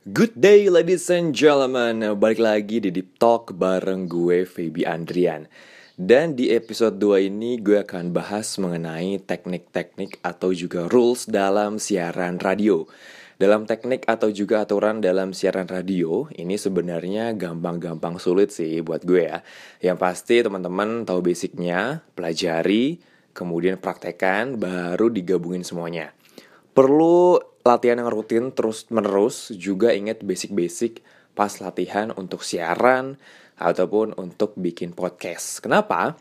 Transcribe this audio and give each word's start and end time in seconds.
Good 0.00 0.32
day 0.32 0.64
ladies 0.72 1.12
and 1.12 1.36
gentlemen. 1.36 2.00
Balik 2.16 2.40
lagi 2.40 2.80
di 2.80 2.88
Deep 2.88 3.20
Talk 3.20 3.52
bareng 3.52 4.08
gue 4.08 4.48
Feby 4.48 4.88
Andrian. 4.88 5.44
Dan 5.92 6.32
di 6.32 6.48
episode 6.48 6.96
2 6.96 7.28
ini 7.28 7.60
gue 7.60 7.84
akan 7.84 8.08
bahas 8.08 8.56
mengenai 8.56 9.20
teknik-teknik 9.20 10.16
atau 10.24 10.56
juga 10.56 10.88
rules 10.88 11.28
dalam 11.28 11.76
siaran 11.76 12.40
radio. 12.40 12.88
Dalam 13.36 13.68
teknik 13.68 14.08
atau 14.08 14.32
juga 14.32 14.64
aturan 14.64 15.04
dalam 15.04 15.36
siaran 15.36 15.68
radio 15.68 16.24
Ini 16.32 16.56
sebenarnya 16.56 17.36
gampang-gampang 17.36 18.16
sulit 18.16 18.56
sih 18.56 18.80
buat 18.80 19.04
gue 19.04 19.28
ya. 19.28 19.44
Yang 19.84 20.00
pasti 20.00 20.40
teman-teman 20.40 21.04
tahu 21.04 21.20
basicnya, 21.20 22.00
pelajari, 22.16 23.04
kemudian 23.36 23.76
praktekan, 23.76 24.56
baru 24.56 25.12
digabungin 25.12 25.60
semuanya. 25.60 26.16
Perlu 26.72 27.49
latihan 27.60 28.00
yang 28.00 28.08
rutin 28.08 28.50
terus 28.56 28.88
menerus 28.88 29.52
juga 29.52 29.92
ingat 29.92 30.24
basic-basic 30.24 31.04
pas 31.36 31.52
latihan 31.60 32.12
untuk 32.16 32.42
siaran 32.42 33.20
ataupun 33.60 34.16
untuk 34.16 34.56
bikin 34.56 34.96
podcast. 34.96 35.60
Kenapa? 35.60 36.16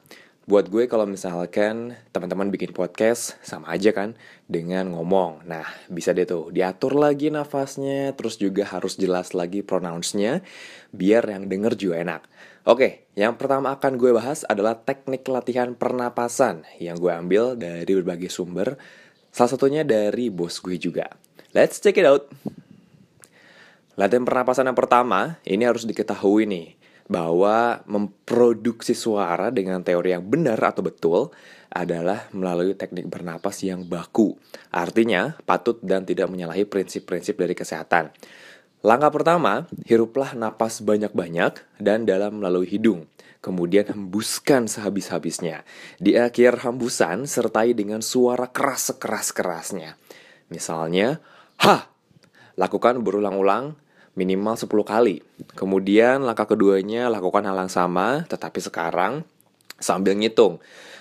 Buat 0.49 0.73
gue 0.73 0.89
kalau 0.89 1.05
misalkan 1.05 1.93
teman-teman 2.09 2.49
bikin 2.49 2.73
podcast 2.73 3.37
sama 3.45 3.69
aja 3.69 3.93
kan 3.93 4.17
dengan 4.49 4.89
ngomong. 4.97 5.45
Nah, 5.45 5.61
bisa 5.93 6.09
deh 6.09 6.25
tuh 6.25 6.49
diatur 6.49 6.97
lagi 6.97 7.29
nafasnya, 7.29 8.17
terus 8.17 8.41
juga 8.41 8.65
harus 8.65 8.97
jelas 8.97 9.37
lagi 9.37 9.61
pronounce-nya 9.61 10.41
biar 10.89 11.29
yang 11.29 11.45
denger 11.45 11.77
juga 11.77 11.95
enak. 12.01 12.21
Oke, 12.65 13.05
yang 13.13 13.37
pertama 13.37 13.77
akan 13.77 14.01
gue 14.01 14.09
bahas 14.09 14.41
adalah 14.49 14.73
teknik 14.73 15.21
latihan 15.29 15.77
pernapasan 15.77 16.65
yang 16.81 16.97
gue 16.97 17.13
ambil 17.13 17.53
dari 17.53 17.93
berbagai 18.01 18.33
sumber, 18.33 18.73
salah 19.29 19.53
satunya 19.53 19.85
dari 19.85 20.33
bos 20.33 20.57
gue 20.65 20.81
juga. 20.81 21.13
Let's 21.49 21.81
check 21.81 21.97
it 21.97 22.05
out. 22.05 22.29
Latihan 23.97 24.21
pernapasan 24.21 24.69
yang 24.69 24.77
pertama, 24.77 25.41
ini 25.43 25.65
harus 25.65 25.81
diketahui 25.83 26.45
nih, 26.45 26.77
bahwa 27.09 27.81
memproduksi 27.89 28.93
suara 28.93 29.49
dengan 29.49 29.81
teori 29.81 30.13
yang 30.13 30.23
benar 30.29 30.61
atau 30.61 30.85
betul 30.85 31.33
adalah 31.73 32.29
melalui 32.37 32.77
teknik 32.77 33.09
bernapas 33.09 33.65
yang 33.65 33.81
baku. 33.89 34.37
Artinya, 34.69 35.33
patut 35.41 35.81
dan 35.81 36.05
tidak 36.05 36.29
menyalahi 36.29 36.69
prinsip-prinsip 36.69 37.33
dari 37.33 37.57
kesehatan. 37.57 38.13
Langkah 38.85 39.09
pertama, 39.09 39.65
hiruplah 39.89 40.37
napas 40.37 40.85
banyak-banyak 40.85 41.81
dan 41.81 42.05
dalam 42.05 42.39
melalui 42.39 42.69
hidung. 42.69 43.09
Kemudian 43.41 43.89
hembuskan 43.89 44.69
sehabis-habisnya. 44.69 45.65
Di 45.97 46.13
akhir 46.13 46.61
hembusan, 46.61 47.25
sertai 47.25 47.73
dengan 47.73 48.05
suara 48.05 48.47
keras 48.53 48.93
sekeras-kerasnya. 48.93 49.97
Misalnya, 50.53 51.19
Ha! 51.59 51.91
Lakukan 52.55 53.03
berulang-ulang 53.03 53.75
minimal 54.15 54.55
10 54.59 54.67
kali. 54.83 55.23
Kemudian 55.55 56.23
langkah 56.23 56.47
keduanya 56.47 57.07
lakukan 57.07 57.47
hal 57.47 57.55
yang 57.55 57.71
sama, 57.71 58.27
tetapi 58.27 58.59
sekarang 58.59 59.23
sambil 59.79 60.15
ngitung. 60.15 60.59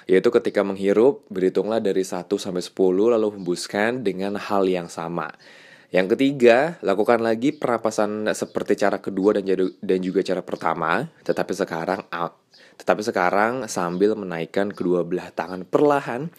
Yaitu 0.09 0.31
ketika 0.33 0.65
menghirup, 0.65 1.27
berhitunglah 1.29 1.83
dari 1.83 2.07
1 2.07 2.39
sampai 2.39 2.63
10 2.63 3.15
lalu 3.15 3.39
hembuskan 3.39 4.07
dengan 4.07 4.39
hal 4.39 4.65
yang 4.71 4.87
sama. 4.87 5.35
Yang 5.89 6.17
ketiga, 6.17 6.77
lakukan 6.85 7.25
lagi 7.25 7.57
pernapasan 7.57 8.29
seperti 8.37 8.77
cara 8.77 9.01
kedua 9.01 9.41
dan 9.41 9.49
dan 9.81 9.99
juga 10.05 10.21
cara 10.21 10.45
pertama, 10.45 11.09
tetapi 11.25 11.53
sekarang 11.57 12.05
tetapi 12.79 13.03
sekarang 13.03 13.67
sambil 13.67 14.15
menaikkan 14.15 14.71
kedua 14.71 15.03
belah 15.03 15.35
tangan 15.35 15.67
perlahan 15.67 16.31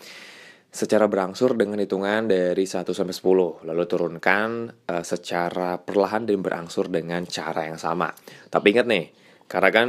secara 0.69 1.09
berangsur 1.09 1.57
dengan 1.57 1.81
hitungan 1.81 2.29
dari 2.29 2.61
1 2.69 2.85
sampai 2.85 3.13
10 3.13 3.65
lalu 3.65 3.83
turunkan 3.89 4.69
uh, 4.69 5.01
secara 5.01 5.81
perlahan 5.81 6.29
dan 6.29 6.45
berangsur 6.45 6.93
dengan 6.93 7.25
cara 7.25 7.65
yang 7.65 7.81
sama. 7.81 8.13
Tapi 8.53 8.77
ingat 8.77 8.85
nih, 8.85 9.05
karena 9.49 9.69
kan 9.73 9.87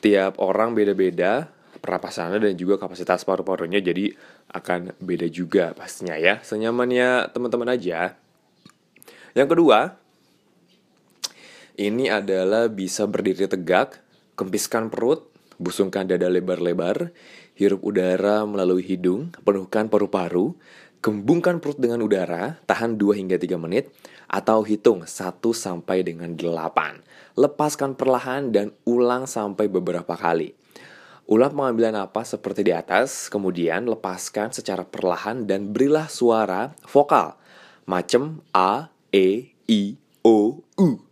tiap 0.00 0.40
orang 0.40 0.72
beda-beda 0.72 1.52
pernapasannya 1.84 2.40
dan 2.40 2.56
juga 2.56 2.80
kapasitas 2.80 3.22
paru-parunya 3.28 3.84
jadi 3.84 4.10
akan 4.56 4.96
beda 4.98 5.28
juga 5.28 5.76
pastinya 5.76 6.16
ya. 6.16 6.40
Senyamannya 6.40 7.30
teman-teman 7.36 7.76
aja. 7.76 8.16
Yang 9.36 9.48
kedua, 9.52 10.00
ini 11.76 12.08
adalah 12.08 12.72
bisa 12.72 13.04
berdiri 13.04 13.44
tegak, 13.44 14.00
kempiskan 14.32 14.88
perut, 14.88 15.28
busungkan 15.56 16.08
dada 16.08 16.28
lebar-lebar, 16.28 17.12
hirup 17.56 17.80
udara 17.84 18.44
melalui 18.44 18.84
hidung, 18.84 19.32
penuhkan 19.44 19.88
paru-paru, 19.88 20.56
kembungkan 21.00 21.62
perut 21.62 21.78
dengan 21.78 22.02
udara, 22.02 22.58
tahan 22.66 22.98
2 22.98 23.16
hingga 23.16 23.36
3 23.38 23.56
menit, 23.60 23.92
atau 24.26 24.66
hitung 24.66 25.06
1 25.06 25.54
sampai 25.54 26.02
dengan 26.02 26.34
8. 26.34 27.38
Lepaskan 27.38 27.94
perlahan 27.94 28.50
dan 28.50 28.74
ulang 28.84 29.24
sampai 29.30 29.70
beberapa 29.70 30.18
kali. 30.18 30.52
Ulang 31.26 31.58
pengambilan 31.58 31.94
napas 31.94 32.38
seperti 32.38 32.66
di 32.66 32.72
atas, 32.74 33.26
kemudian 33.26 33.86
lepaskan 33.90 34.54
secara 34.54 34.86
perlahan 34.86 35.42
dan 35.42 35.74
berilah 35.74 36.06
suara 36.06 36.70
vokal 36.86 37.34
macam 37.86 38.42
A, 38.54 38.90
E, 39.10 39.54
I, 39.66 39.98
O, 40.26 40.62
U. 40.78 41.05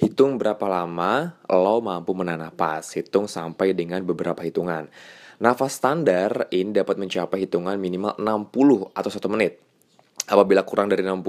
Hitung 0.00 0.40
berapa 0.40 0.64
lama 0.64 1.36
lo 1.44 1.84
mampu 1.84 2.16
menahan 2.16 2.40
napas. 2.40 2.96
Hitung 2.96 3.28
sampai 3.28 3.76
dengan 3.76 4.00
beberapa 4.00 4.40
hitungan. 4.40 4.88
Nafas 5.44 5.76
standar 5.76 6.48
ini 6.48 6.72
dapat 6.72 6.96
mencapai 6.96 7.44
hitungan 7.44 7.76
minimal 7.76 8.16
60 8.16 8.96
atau 8.96 9.10
1 9.12 9.32
menit. 9.32 9.60
Apabila 10.24 10.64
kurang 10.64 10.88
dari 10.88 11.04
60, 11.04 11.20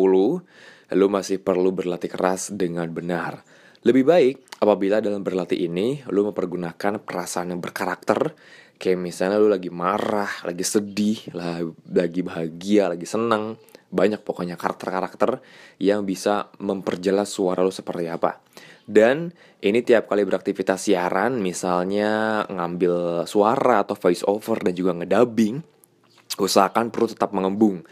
lu 0.96 1.08
masih 1.12 1.44
perlu 1.44 1.76
berlatih 1.76 2.12
keras 2.12 2.56
dengan 2.56 2.88
benar. 2.92 3.44
Lebih 3.84 4.04
baik 4.08 4.36
apabila 4.64 5.04
dalam 5.04 5.20
berlatih 5.20 5.68
ini 5.68 6.00
lu 6.08 6.32
mempergunakan 6.32 7.04
perasaan 7.04 7.52
yang 7.52 7.60
berkarakter 7.60 8.32
Kayak 8.82 8.98
misalnya 8.98 9.38
lu 9.38 9.46
lagi 9.46 9.70
marah, 9.70 10.42
lagi 10.42 10.66
sedih, 10.66 11.30
lagi 11.86 12.26
bahagia, 12.26 12.90
lagi 12.90 13.06
senang 13.06 13.54
Banyak 13.92 14.24
pokoknya 14.24 14.56
karakter-karakter 14.56 15.44
yang 15.78 16.08
bisa 16.08 16.48
memperjelas 16.64 17.28
suara 17.28 17.62
lu 17.62 17.76
seperti 17.76 18.08
apa 18.08 18.40
dan 18.92 19.32
ini 19.62 19.86
tiap 19.86 20.10
kali 20.10 20.26
beraktivitas 20.26 20.90
siaran, 20.90 21.38
misalnya 21.40 22.44
ngambil 22.50 23.24
suara 23.30 23.86
atau 23.86 23.94
voice 23.96 24.26
over 24.26 24.58
dan 24.60 24.74
juga 24.74 24.92
ngedubbing, 24.98 25.62
usahakan 26.42 26.90
perut 26.90 27.14
tetap 27.14 27.32
mengembung. 27.32 27.86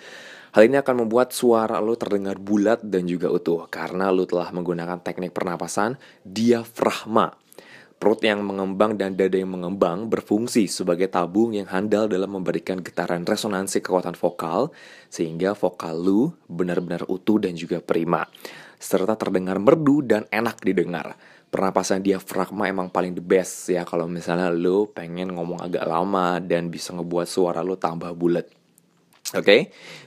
Hal 0.49 0.65
ini 0.65 0.81
akan 0.81 1.05
membuat 1.05 1.29
suara 1.29 1.77
lo 1.77 1.93
terdengar 1.93 2.41
bulat 2.41 2.81
dan 2.81 3.05
juga 3.05 3.29
utuh 3.29 3.69
karena 3.69 4.09
lo 4.09 4.25
telah 4.25 4.49
menggunakan 4.49 4.97
teknik 4.99 5.29
pernapasan 5.29 5.95
diafragma. 6.25 7.37
Perut 7.99 8.23
yang 8.23 8.47
mengembang 8.47 8.95
dan 8.95 9.19
dada 9.19 9.35
yang 9.35 9.59
mengembang 9.59 10.07
berfungsi 10.07 10.71
sebagai 10.71 11.11
tabung 11.11 11.51
yang 11.51 11.67
handal 11.67 12.07
dalam 12.07 12.31
memberikan 12.31 12.79
getaran 12.79 13.27
resonansi 13.27 13.83
kekuatan 13.83 14.15
vokal 14.15 14.71
sehingga 15.11 15.51
vokal 15.51 15.99
lu 15.99 16.31
benar-benar 16.47 17.03
utuh 17.11 17.43
dan 17.43 17.59
juga 17.59 17.83
prima 17.83 18.23
serta 18.79 19.19
terdengar 19.19 19.59
merdu 19.59 19.99
dan 19.99 20.23
enak 20.31 20.63
didengar. 20.63 21.19
Pernapasan 21.51 21.99
diafragma 21.99 22.71
emang 22.71 22.87
paling 22.87 23.19
the 23.19 23.25
best 23.25 23.67
ya 23.67 23.83
kalau 23.83 24.07
misalnya 24.07 24.47
lo 24.47 24.87
pengen 24.87 25.35
ngomong 25.35 25.59
agak 25.59 25.83
lama 25.83 26.39
dan 26.39 26.71
bisa 26.71 26.95
ngebuat 26.95 27.27
suara 27.27 27.67
lo 27.67 27.75
tambah 27.75 28.15
bulat. 28.15 28.47
Oke, 29.35 29.43
okay? 29.43 29.61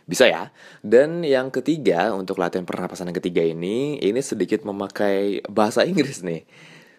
bisa 0.08 0.26
ya. 0.26 0.48
Dan 0.80 1.20
yang 1.22 1.52
ketiga 1.52 2.10
untuk 2.16 2.40
latihan 2.40 2.64
pernapasan 2.64 3.12
yang 3.12 3.18
ketiga 3.20 3.44
ini, 3.44 4.00
ini 4.00 4.18
sedikit 4.24 4.64
memakai 4.64 5.44
bahasa 5.46 5.84
Inggris 5.84 6.24
nih. 6.24 6.42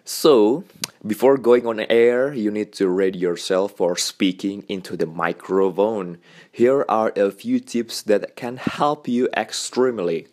So, 0.04 0.64
before 1.04 1.36
going 1.36 1.68
on 1.68 1.84
air, 1.92 2.32
you 2.32 2.50
need 2.50 2.72
to 2.72 2.88
ready 2.88 3.20
yourself 3.20 3.76
for 3.76 3.94
speaking 3.96 4.64
into 4.72 4.96
the 4.96 5.04
microphone. 5.04 6.16
Here 6.48 6.88
are 6.88 7.12
a 7.12 7.30
few 7.30 7.60
tips 7.60 8.00
that 8.08 8.34
can 8.36 8.56
help 8.56 9.06
you 9.06 9.28
extremely. 9.36 10.32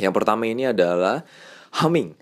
Yang 0.00 0.24
pertama 0.24 0.48
ini 0.48 0.72
adalah 0.72 1.28
humming 1.84 2.16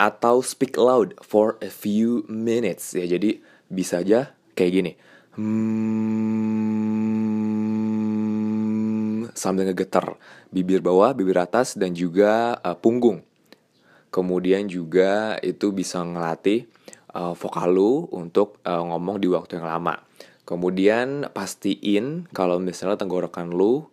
atau 0.00 0.40
speak 0.40 0.80
loud 0.80 1.12
for 1.20 1.60
a 1.60 1.68
few 1.68 2.24
minutes 2.32 2.96
ya. 2.96 3.04
Jadi 3.04 3.44
bisa 3.68 4.00
aja 4.00 4.32
kayak 4.56 4.72
gini. 4.72 4.96
Hmm, 5.36 6.08
sambil 9.36 9.68
ngegetar 9.68 10.16
bibir 10.48 10.80
bawah, 10.80 11.12
bibir 11.12 11.36
atas 11.36 11.76
dan 11.76 11.92
juga 11.92 12.56
uh, 12.64 12.72
punggung. 12.72 13.20
Kemudian 14.08 14.64
juga 14.72 15.36
itu 15.44 15.68
bisa 15.68 16.00
ngelatih 16.00 16.64
uh, 17.18 17.34
vokal 17.34 17.74
lu 17.74 18.06
untuk 18.14 18.62
uh, 18.62 18.86
ngomong 18.86 19.18
di 19.18 19.26
waktu 19.26 19.58
yang 19.58 19.66
lama. 19.66 19.98
Kemudian 20.46 21.28
pastiin 21.34 22.30
kalau 22.30 22.62
misalnya 22.62 22.96
tenggorokan 22.96 23.50
lu 23.52 23.90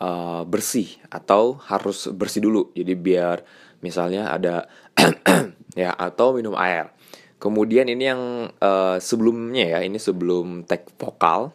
uh, 0.00 0.42
bersih 0.48 0.88
atau 1.12 1.60
harus 1.60 2.08
bersih 2.10 2.42
dulu. 2.42 2.72
Jadi 2.72 2.96
biar 2.96 3.44
misalnya 3.84 4.32
ada 4.32 4.66
ya 5.78 5.92
atau 5.94 6.34
minum 6.34 6.56
air. 6.56 6.90
Kemudian 7.38 7.90
ini 7.90 8.04
yang 8.06 8.22
uh, 8.62 9.02
sebelumnya 9.02 9.66
ya, 9.66 9.78
ini 9.82 9.98
sebelum 9.98 10.62
tag 10.62 10.86
vokal 10.94 11.50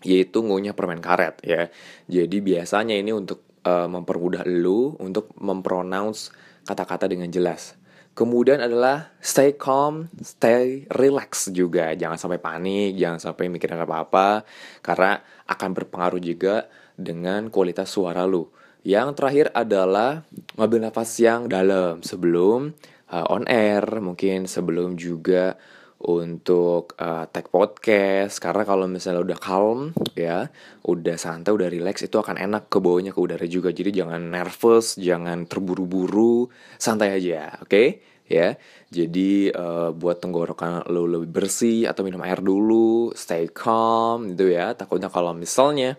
yaitu 0.00 0.40
ngunyah 0.40 0.72
permen 0.72 1.00
karet 1.04 1.40
ya. 1.44 1.68
Jadi 2.08 2.40
biasanya 2.40 2.96
ini 2.96 3.12
untuk 3.12 3.44
uh, 3.68 3.84
mempermudah 3.84 4.48
lu 4.48 4.96
untuk 4.96 5.32
mempronounce 5.36 6.32
kata-kata 6.64 7.08
dengan 7.08 7.28
jelas. 7.28 7.79
Kemudian 8.10 8.60
adalah 8.60 9.14
stay 9.22 9.54
calm, 9.54 10.10
stay 10.20 10.84
relax 10.92 11.48
juga. 11.54 11.94
Jangan 11.94 12.18
sampai 12.18 12.42
panik, 12.42 12.98
jangan 12.98 13.22
sampai 13.22 13.48
mikirin 13.48 13.80
apa-apa. 13.80 14.44
Karena 14.82 15.22
akan 15.46 15.70
berpengaruh 15.72 16.20
juga 16.20 16.68
dengan 16.98 17.48
kualitas 17.48 17.88
suara 17.88 18.26
lu. 18.28 18.50
Yang 18.84 19.08
terakhir 19.16 19.46
adalah 19.52 20.24
ngambil 20.56 20.88
nafas 20.88 21.16
yang 21.20 21.48
dalam 21.48 22.00
sebelum 22.00 22.72
uh, 23.12 23.26
on 23.28 23.44
air, 23.48 23.84
mungkin 24.00 24.48
sebelum 24.48 24.96
juga 24.96 25.56
untuk 26.00 26.96
uh, 26.96 27.28
tag 27.28 27.52
podcast. 27.52 28.40
Karena 28.40 28.64
kalau 28.64 28.88
misalnya 28.88 29.20
udah 29.20 29.38
calm 29.38 29.92
ya 30.16 30.48
udah 30.88 31.16
santai 31.20 31.52
udah 31.52 31.68
relax 31.68 32.04
itu 32.04 32.16
akan 32.16 32.40
enak 32.40 32.72
ke 32.72 32.80
bawahnya 32.80 33.12
ke 33.12 33.20
udara 33.20 33.44
juga. 33.44 33.68
Jadi 33.70 33.92
jangan 33.92 34.32
nervous 34.32 34.96
jangan 34.96 35.44
terburu-buru. 35.44 36.48
Santai 36.80 37.16
aja 37.16 37.60
oke? 37.60 37.68
Okay? 37.68 37.88
ya. 38.30 38.54
Jadi 38.88 39.50
uh, 39.50 39.90
buat 39.90 40.22
tenggorokan 40.22 40.86
lo 40.86 41.04
lebih 41.10 41.30
bersih 41.34 41.90
atau 41.90 42.06
minum 42.06 42.22
air 42.22 42.38
dulu 42.38 43.10
stay 43.18 43.50
calm 43.50 44.32
gitu 44.32 44.54
ya. 44.54 44.72
Takutnya 44.78 45.10
kalau 45.10 45.34
misalnya 45.34 45.98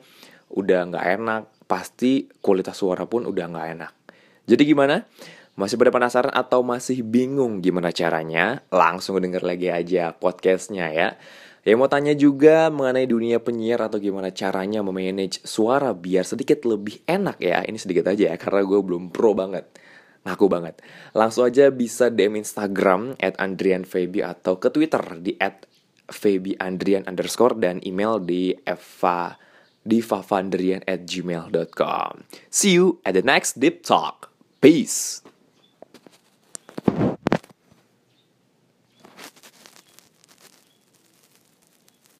udah 0.56 0.80
nggak 0.88 1.06
enak 1.20 1.44
pasti 1.68 2.32
kualitas 2.40 2.80
suara 2.80 3.04
pun 3.04 3.28
udah 3.28 3.46
nggak 3.52 3.68
enak. 3.76 3.94
Jadi 4.48 4.64
gimana 4.68 5.04
masih 5.62 5.78
pada 5.78 5.94
penasaran 5.94 6.34
atau 6.34 6.66
masih 6.66 7.06
bingung 7.06 7.62
gimana 7.62 7.94
caranya? 7.94 8.66
Langsung 8.74 9.22
denger 9.22 9.46
lagi 9.46 9.70
aja 9.70 10.10
podcastnya 10.18 10.90
ya. 10.90 11.08
Yang 11.62 11.78
mau 11.78 11.86
tanya 11.86 12.18
juga 12.18 12.74
mengenai 12.74 13.06
dunia 13.06 13.38
penyiar 13.38 13.86
atau 13.86 14.02
gimana 14.02 14.34
caranya 14.34 14.82
memanage 14.82 15.46
suara 15.46 15.94
biar 15.94 16.26
sedikit 16.26 16.66
lebih 16.66 17.06
enak 17.06 17.38
ya. 17.38 17.62
Ini 17.62 17.78
sedikit 17.78 18.10
aja 18.10 18.34
ya 18.34 18.36
karena 18.42 18.66
gue 18.66 18.82
belum 18.82 19.14
pro 19.14 19.38
banget. 19.38 19.70
Ngaku 20.26 20.46
banget. 20.50 20.82
Langsung 21.14 21.46
aja 21.46 21.70
bisa 21.70 22.10
DM 22.10 22.42
Instagram 22.42 23.14
at 23.22 23.38
Andrian 23.38 23.86
Febi 23.86 24.26
atau 24.26 24.58
ke 24.58 24.74
Twitter 24.74 25.02
di 25.22 25.38
at 25.38 25.70
Febi 26.10 26.58
Andrian 26.58 27.06
underscore 27.06 27.62
dan 27.62 27.78
email 27.86 28.18
di 28.18 28.58
eva 28.66 29.38
di 29.82 30.02
favandrian 30.02 30.82
at 30.86 31.06
gmail.com. 31.06 32.26
See 32.50 32.74
you 32.78 33.02
at 33.06 33.14
the 33.14 33.26
next 33.26 33.62
Deep 33.62 33.86
Talk. 33.86 34.30
Peace. 34.62 35.21